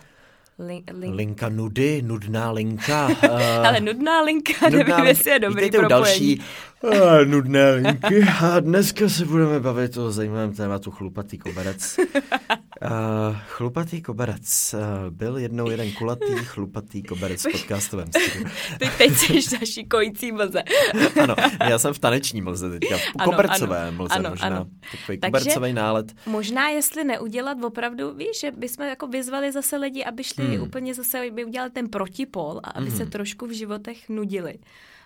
[0.59, 1.15] Link, link.
[1.15, 3.09] Linka nudy, nudná linka.
[3.67, 5.89] Ale nudná linka, nudná nevím, jestli je dobrý propojení.
[5.89, 6.43] další
[6.85, 8.23] a, nudné linky.
[8.43, 11.97] A dneska se budeme bavit o zajímavém tématu chlupatý koberec.
[12.85, 14.75] Uh, chlupatý koberec.
[14.75, 18.47] Uh, byl jednou jeden kulatý chlupatý koberec v podcastovém studiu.
[18.79, 20.63] Ty teď jsi naší kojící mlze.
[21.23, 21.35] ano,
[21.69, 22.97] já jsem v taneční mlze teďka.
[23.19, 24.47] Ano, kobercové ano, mlze ano, možná.
[24.47, 24.67] Ano.
[24.91, 26.15] Takový Takže kobercový nálet.
[26.27, 30.63] Možná jestli neudělat opravdu, víš, že bychom jako vyzvali zase lidi, aby šli hmm.
[30.63, 32.99] úplně zase, by udělali ten protipol a aby hmm.
[32.99, 34.59] se trošku v životech nudili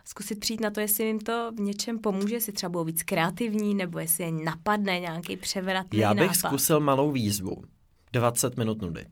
[0.09, 3.75] zkusit přijít na to, jestli jim to v něčem pomůže, jestli třeba budou víc kreativní,
[3.75, 6.35] nebo jestli je napadne nějaký převratný Já bych nápad.
[6.49, 7.65] zkusil malou výzvu.
[8.13, 9.07] 20 minut nudy.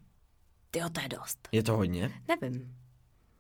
[0.71, 1.49] Ty to je dost.
[1.53, 2.13] Je to hodně?
[2.29, 2.75] Nevím.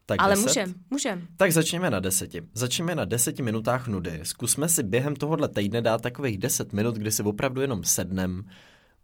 [0.06, 1.28] Tak Ale můžem, můžem.
[1.36, 2.42] Tak začněme na deseti.
[2.54, 4.20] Začněme na deseti minutách nudy.
[4.22, 8.42] Zkusme si během tohohle týdne dát takových deset minut, kdy si opravdu jenom sednem,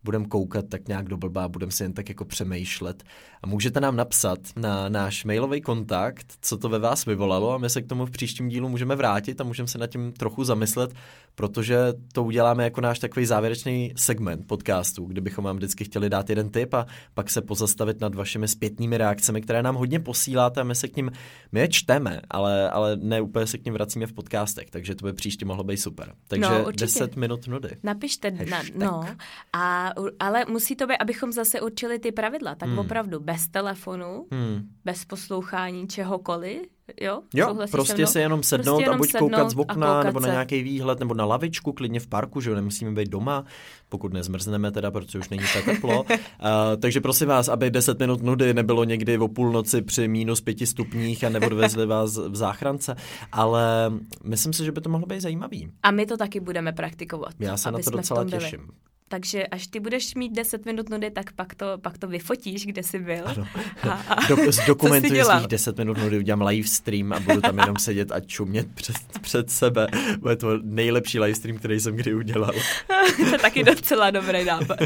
[0.05, 3.03] budeme koukat tak nějak do blbá, budeme si jen tak jako přemýšlet.
[3.43, 7.71] A můžete nám napsat na náš mailový kontakt, co to ve vás vyvolalo a my
[7.71, 10.95] se k tomu v příštím dílu můžeme vrátit a můžeme se nad tím trochu zamyslet,
[11.35, 11.79] protože
[12.13, 16.51] to uděláme jako náš takový závěrečný segment podcastu, kde bychom vám vždycky chtěli dát jeden
[16.51, 20.75] tip a pak se pozastavit nad vašimi zpětnými reakcemi, které nám hodně posíláte a my
[20.75, 21.11] se k ním,
[21.53, 25.05] my je čteme, ale, ale ne úplně se k ním vracíme v podcastech, takže to
[25.05, 26.15] by příště mohlo být super.
[26.29, 27.71] Takže no, 10 minut nudy.
[27.83, 29.05] Napište, na, no,
[29.53, 32.79] a ale musí to být, abychom zase určili ty pravidla, tak hmm.
[32.79, 34.69] opravdu bez telefonu, hmm.
[34.85, 36.63] bez poslouchání čehokoliv,
[37.01, 37.23] jo?
[37.35, 40.21] Jo, prostě se jenom sednout prostě jenom a buď sednout koukat z okna, koukat nebo
[40.21, 40.27] se.
[40.27, 43.45] na nějaký výhled, nebo na lavičku, klidně v parku, že jo, nemusíme být doma,
[43.89, 46.03] pokud nezmrzneme teda, protože už není tak teplo.
[46.03, 46.09] uh,
[46.81, 51.25] takže prosím vás, aby 10 minut nudy nebylo někdy o půlnoci při minus pěti stupních
[51.25, 52.97] a neodvezli vás v záchrance,
[53.33, 53.93] ale
[54.25, 55.71] myslím si, že by to mohlo být zajímavý.
[55.83, 57.35] A my to taky budeme praktikovat.
[57.39, 58.69] Já se na to docela těším.
[59.13, 62.83] Takže až ty budeš mít 10 minut nudy, tak pak to, pak to vyfotíš, kde
[62.83, 63.23] jsi byl.
[63.25, 63.47] Ano.
[63.91, 67.77] A, a Do, zdokumentuji svých 10 minut nudy, udělám live stream a budu tam jenom
[67.77, 69.87] sedět a čumět před, před sebe.
[70.21, 72.53] Bude to nejlepší live stream, který jsem kdy udělal.
[73.17, 74.79] to je taky docela dobrý nápad.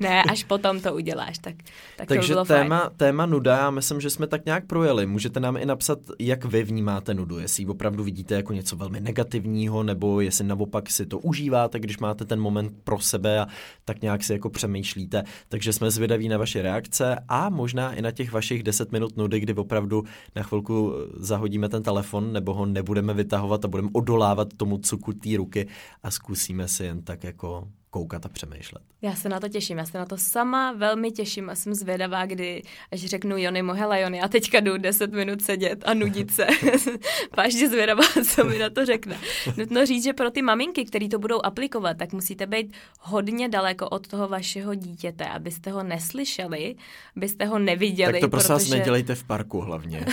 [0.00, 1.54] ne, až potom to uděláš, tak,
[1.96, 2.90] tak Takže to bylo téma, fajn.
[2.96, 5.06] téma nuda, já myslím, že jsme tak nějak projeli.
[5.06, 9.00] Můžete nám i napsat, jak vy vnímáte nudu, jestli ji opravdu vidíte jako něco velmi
[9.00, 13.46] negativního, nebo jestli naopak si to užíváte, když máte ten moment pro sebe a
[13.84, 15.22] tak nějak si jako přemýšlíte.
[15.48, 19.40] Takže jsme zvědaví na vaše reakce a možná i na těch vašich 10 minut nudy,
[19.40, 20.04] kdy opravdu
[20.36, 25.36] na chvilku zahodíme ten telefon nebo ho nebudeme vytahovat a budeme odolávat tomu cuku té
[25.36, 25.68] ruky
[26.02, 28.82] a zkusíme si jen tak jako koukat a přemýšlet.
[29.02, 32.26] Já se na to těším, já se na to sama velmi těším a jsem zvědavá,
[32.26, 36.46] kdy až řeknu Jony, mohela Jony, já teďka jdu 10 minut sedět a nudit se.
[37.36, 38.02] Vážně zvědavá,
[38.34, 39.16] co mi na to řekne.
[39.56, 43.88] Nutno říct, že pro ty maminky, které to budou aplikovat, tak musíte být hodně daleko
[43.88, 46.76] od toho vašeho dítěte, abyste ho neslyšeli,
[47.16, 48.12] abyste ho neviděli.
[48.12, 48.64] Tak to prosím protože...
[48.64, 50.06] vás nedělejte v parku hlavně.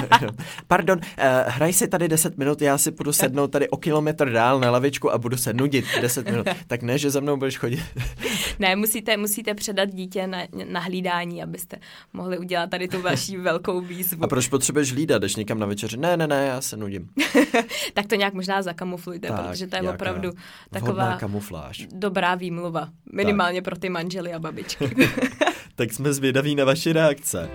[0.66, 4.60] Pardon, uh, hraj si tady 10 minut, já si půjdu sednout tady o kilometr dál
[4.60, 6.46] na lavičku a budu se nudit 10 minut.
[6.66, 7.80] Tak ne, že za mnou budeš chodit.
[8.58, 11.76] ne, musíte, musíte předat dítě na, na hlídání, abyste
[12.12, 14.24] mohli udělat tady tu vaší velkou výzvu.
[14.24, 15.22] A proč potřebuješ hlídat?
[15.22, 15.96] Jdeš někam na večeři?
[15.96, 17.08] Ne, ne, ne, já se nudím.
[17.94, 20.30] tak to nějak možná zakamuflujte, tak, protože to je opravdu
[20.70, 21.86] taková kamufláž.
[21.92, 22.88] dobrá výmluva.
[23.12, 23.64] Minimálně tak.
[23.64, 24.90] pro ty manžely a babičky.
[25.74, 27.50] tak jsme zvědaví na vaše reakce.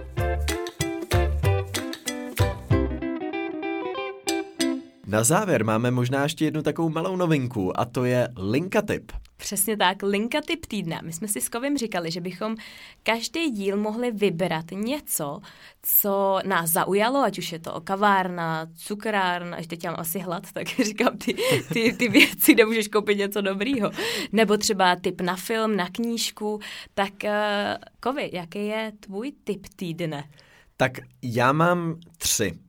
[5.12, 9.12] Na závěr máme možná ještě jednu takovou malou novinku a to je linka tip.
[9.38, 11.00] Přesně tak, linka tip týdne.
[11.04, 12.56] My jsme si s Kovem říkali, že bychom
[13.04, 15.40] každý díl mohli vybrat něco,
[15.84, 20.68] co nás zaujalo, ať už je to kavárna, cukrárna, až teď mám asi hlad, tak
[20.86, 21.36] říkám ty,
[21.74, 23.92] ty, ty věci, kde můžeš koupit něco dobrýho.
[24.32, 26.60] Nebo třeba tip na film, na knížku.
[26.94, 27.30] Tak uh,
[28.00, 30.24] Kovi, jaký je tvůj tip týdne?
[30.78, 32.60] Tak já mám tři.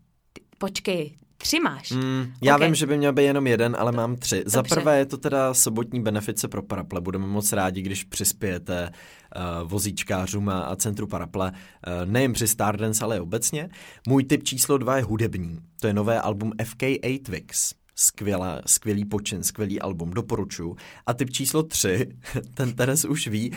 [0.59, 1.91] Počkej, Tři máš?
[1.91, 2.69] Mm, já okay.
[2.69, 4.37] vím, že by měl být jenom jeden, ale mám tři.
[4.37, 4.51] Dobře.
[4.51, 7.01] Za prvé je to teda sobotní benefice pro Paraple.
[7.01, 8.91] Budeme moc rádi, když přispějete
[9.37, 13.69] uh, vozíčkářům a, centru Paraple, uh, nejen při Stardance, ale i obecně.
[14.09, 15.59] Můj tip číslo dva je hudební.
[15.81, 20.77] To je nové album FK8 Twix skvělá, skvělý počin, skvělý album, doporučuji.
[21.07, 22.09] A typ číslo tři,
[22.55, 23.57] ten Teres už ví, uh,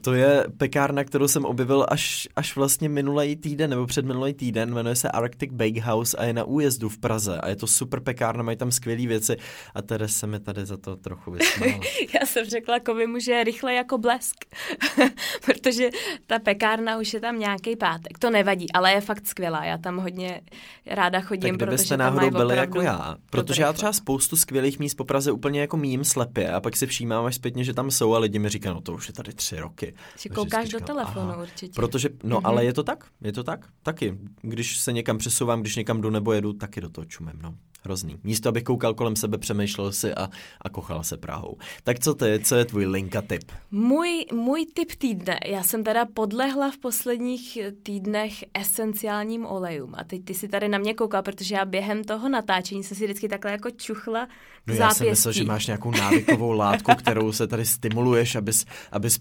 [0.00, 4.74] to je pekárna, kterou jsem objevil až, až vlastně minulý týden, nebo před minulý týden,
[4.74, 8.42] jmenuje se Arctic Bakehouse a je na újezdu v Praze a je to super pekárna,
[8.42, 9.36] mají tam skvělé věci
[9.74, 11.80] a Teres se mi tady za to trochu vysmála.
[12.20, 14.44] Já jsem řekla mu, že je rychle jako blesk,
[15.44, 15.90] protože
[16.26, 19.98] ta pekárna už je tam nějaký pátek, to nevadí, ale je fakt skvělá, já tam
[19.98, 20.40] hodně
[20.86, 25.04] ráda chodím, tak protože mají byli jako já, protože já třeba spoustu skvělých míst po
[25.04, 28.18] Praze úplně jako mým slepě a pak si všímám až zpětně, že tam jsou a
[28.18, 29.94] lidi mi říkají, no to už je tady tři roky.
[30.18, 31.72] Že koukáš do telefonu aha, určitě.
[31.74, 32.40] Protože, no mm-hmm.
[32.44, 34.18] ale je to tak, je to tak, taky.
[34.42, 37.54] Když se někam přesouvám, když někam jdu nebo jedu, taky do toho čumem, no.
[37.84, 38.16] Hrozný.
[38.24, 41.56] Místo, abych koukal kolem sebe, přemýšlel si a, a kochal se Prahou.
[41.82, 43.52] Tak co ty, co je tvůj linka tip?
[43.70, 45.38] Můj, můj tip týdne.
[45.46, 49.94] Já jsem teda podlehla v posledních týdnech esenciálním olejům.
[49.94, 53.04] A teď ty si tady na mě koukal, protože já během toho natáčení se si
[53.04, 57.32] vždycky takhle jako čuchla k no já jsem myslel, že máš nějakou návykovou látku, kterou
[57.32, 59.20] se tady stimuluješ, abys, abys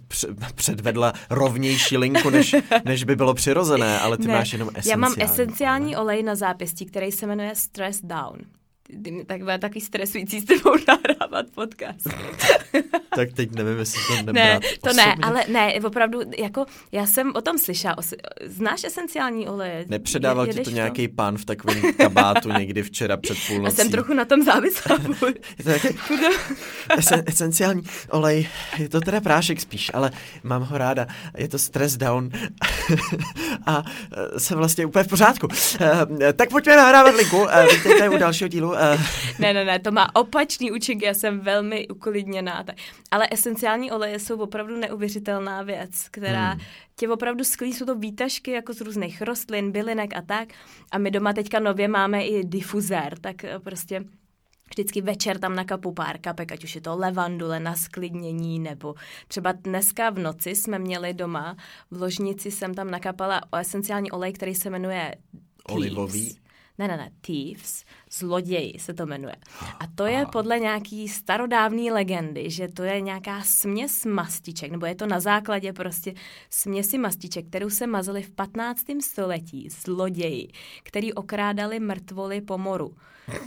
[0.56, 4.98] předvedla rovnější linku, než, než by bylo přirozené, ale ty ne, máš jenom esenciální Já
[4.98, 8.53] mám esenciální olej na zápěstí, který se jmenuje Stress Down
[9.28, 12.08] tak bude takový stresující s tebou nahrávat podcast.
[13.16, 15.06] tak teď nevím, jestli to nebrat Ne, to osobně.
[15.06, 17.96] ne, ale ne, opravdu, jako já jsem o tom slyšela.
[18.46, 19.86] Znáš esenciální oleje?
[19.88, 23.78] Nepředával Je, ti to to nějaký pán v takovém kabátu někdy včera před půlnocí?
[23.78, 24.98] Já jsem trochu na tom závislá.
[26.98, 30.12] esen, esenciální olej, je to teda prášek spíš, ale
[30.44, 31.08] mám ho ráda.
[31.38, 32.30] Je to stress down
[33.66, 33.84] a
[34.36, 35.48] e, jsem vlastně úplně v pořádku.
[36.22, 37.48] E, tak pojďme nahrávat linku.
[37.50, 39.02] E, vítejte u dalšího dílu Uh...
[39.40, 42.64] ne, ne, ne, to má opačný účinky, já jsem velmi uklidněná.
[42.64, 42.76] Tak.
[43.12, 46.62] Ale esenciální oleje jsou opravdu neuvěřitelná věc, která hmm.
[46.96, 50.50] tě opravdu sklí, jsou to výtažky jako z různých rostlin, bylinek a tak.
[50.92, 54.04] A my doma teďka nově máme i difuzér, tak eh, prostě
[54.70, 58.96] vždycky večer tam nakapu pár kapek, ať už je to levandule na sklidnění, nebo
[59.28, 61.58] třeba dneska v noci jsme měli doma,
[61.92, 65.16] v ložnici jsem tam nakapala esenciální olej, který se jmenuje
[65.70, 66.38] Olivový?
[66.78, 69.36] Ne, ne, ne, Thieves, zloději se to jmenuje.
[69.80, 74.96] A to je podle nějaký starodávné legendy, že to je nějaká směs mastiček, nebo je
[74.96, 76.14] to na základě prostě
[76.50, 78.86] směsi mastiček, kterou se mazali v 15.
[79.02, 80.48] století zloději,
[80.84, 82.96] který okrádali mrtvoly po moru.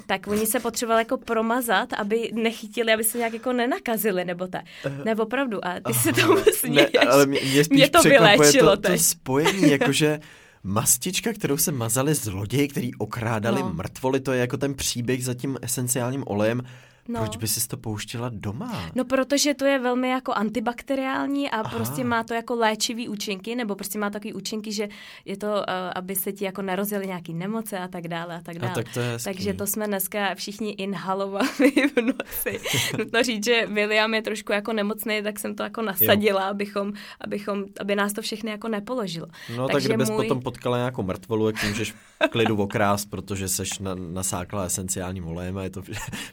[0.06, 4.64] Tak oni se potřebovali jako promazat, aby nechytili, aby se nějak jako nenakazili, nebo tak.
[5.04, 6.92] Ne, opravdu, a ty se tomu směješ.
[6.94, 10.20] Ne, ale mě, mě, mě to vyléčilo to, to spojení, jakože
[10.66, 13.72] mastička, kterou se mazali zloději, který okrádali no.
[13.72, 16.62] mrtvoly, to je jako ten příběh za tím esenciálním olejem.
[17.08, 17.20] No.
[17.20, 18.90] Proč by si to pouštěla doma?
[18.94, 21.76] No, protože to je velmi jako antibakteriální a Aha.
[21.76, 24.88] prostě má to jako léčivý účinky, nebo prostě má takový účinky, že
[25.24, 25.62] je to, uh,
[25.94, 28.72] aby se ti jako narozily nějaký nemoce a tak dále a tak dále.
[28.72, 32.60] A tak to je Takže to jsme dneska všichni inhalovali v noci.
[32.98, 37.64] Nutno říct, že William je trošku jako nemocný, tak jsem to jako nasadila, abychom, abychom,
[37.80, 39.26] aby nás to všechny jako nepoložilo.
[39.56, 40.24] No Takže tak kdybys můj...
[40.24, 41.94] potom potkala nějakou mrtvolu, jak můžeš
[42.30, 45.82] klidu okrást, protože seš na, nasákla esenciálním olejem a je to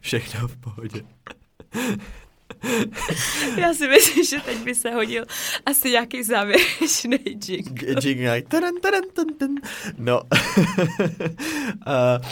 [0.02, 1.02] všechno v pohodě.
[3.58, 5.26] Já si myslím, že teď by se hodil
[5.66, 7.96] asi nějaký závěrečný jingle.
[8.04, 8.42] Jingle.
[9.98, 10.22] No.
[10.22, 10.34] uh,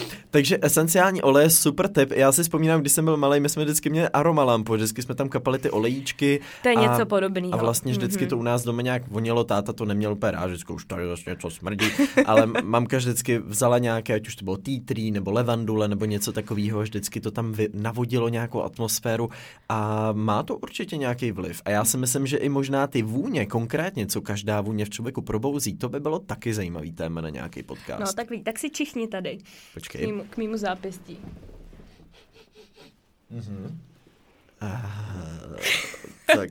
[0.29, 2.11] takže esenciální olej je super tip.
[2.11, 5.29] Já si vzpomínám, když jsem byl malý, my jsme vždycky měli aromalampu, vždycky jsme tam
[5.29, 6.39] kapali ty olejíčky.
[6.63, 7.53] To je a, něco podobného.
[7.53, 8.29] A vlastně vždycky mm-hmm.
[8.29, 11.29] to u nás doma nějak vonilo, táta to neměl úplně rád, vždycky už tady zase
[11.29, 11.85] něco smrdí,
[12.25, 16.81] ale mamka vždycky vzala nějaké, ať už to bylo tea nebo levandule nebo něco takového,
[16.81, 19.29] vždycky to tam navodilo nějakou atmosféru
[19.69, 21.61] a má to určitě nějaký vliv.
[21.65, 25.21] A já si myslím, že i možná ty vůně, konkrétně, co každá vůně v člověku
[25.21, 27.99] probouzí, to by bylo taky zajímavý téma na nějaký podcast.
[27.99, 29.37] No, tak, tak si čichni tady.
[29.73, 30.01] Počkej.
[30.01, 31.17] K mýmu, k mýmu zápěstí.
[33.31, 33.77] Mm-hmm.
[34.61, 35.55] Uh,
[36.35, 36.49] tak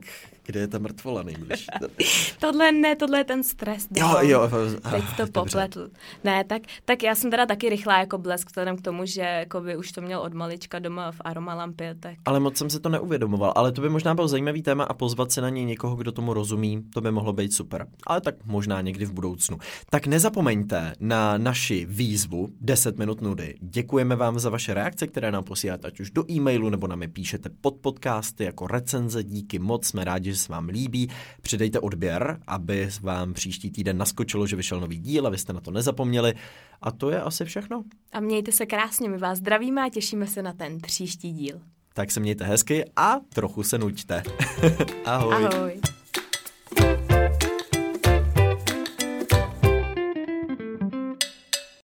[0.51, 1.67] kde je ta mrtvola nejbližší?
[2.39, 3.89] tohle ne, tohle je ten stres.
[3.97, 4.51] Jo, jo.
[4.91, 5.91] Teď to popletl.
[6.25, 9.61] Ne, tak, tak já jsem teda taky rychlá jako blesk, vzhledem k tomu, že jako
[9.61, 11.95] by už to měl od malička doma v aromalampě.
[12.01, 12.15] Tak...
[12.25, 15.33] Ale moc jsem se to neuvědomoval, ale to by možná byl zajímavý téma a pozvat
[15.33, 17.87] se na něj někoho, kdo tomu rozumí, to by mohlo být super.
[18.07, 19.59] Ale tak možná někdy v budoucnu.
[19.91, 23.55] Tak nezapomeňte na naši výzvu 10 minut nudy.
[23.61, 27.09] Děkujeme vám za vaše reakce, které nám posíláte ať už do e-mailu nebo nám je
[27.09, 29.25] píšete pod podcasty jako recenze.
[29.25, 31.09] Díky moc, jsme rádi, že se vám líbí.
[31.42, 35.61] Přidejte odběr, aby vám příští týden naskočilo, že vyšel nový díl a vy jste na
[35.61, 36.35] to nezapomněli.
[36.83, 37.85] A to je asi všechno.
[38.12, 41.61] A mějte se krásně, my vás zdravíme a těšíme se na ten příští díl.
[41.94, 44.22] Tak se mějte hezky a trochu se nuďte.
[45.05, 45.35] Ahoj.
[45.35, 45.81] Ahoj.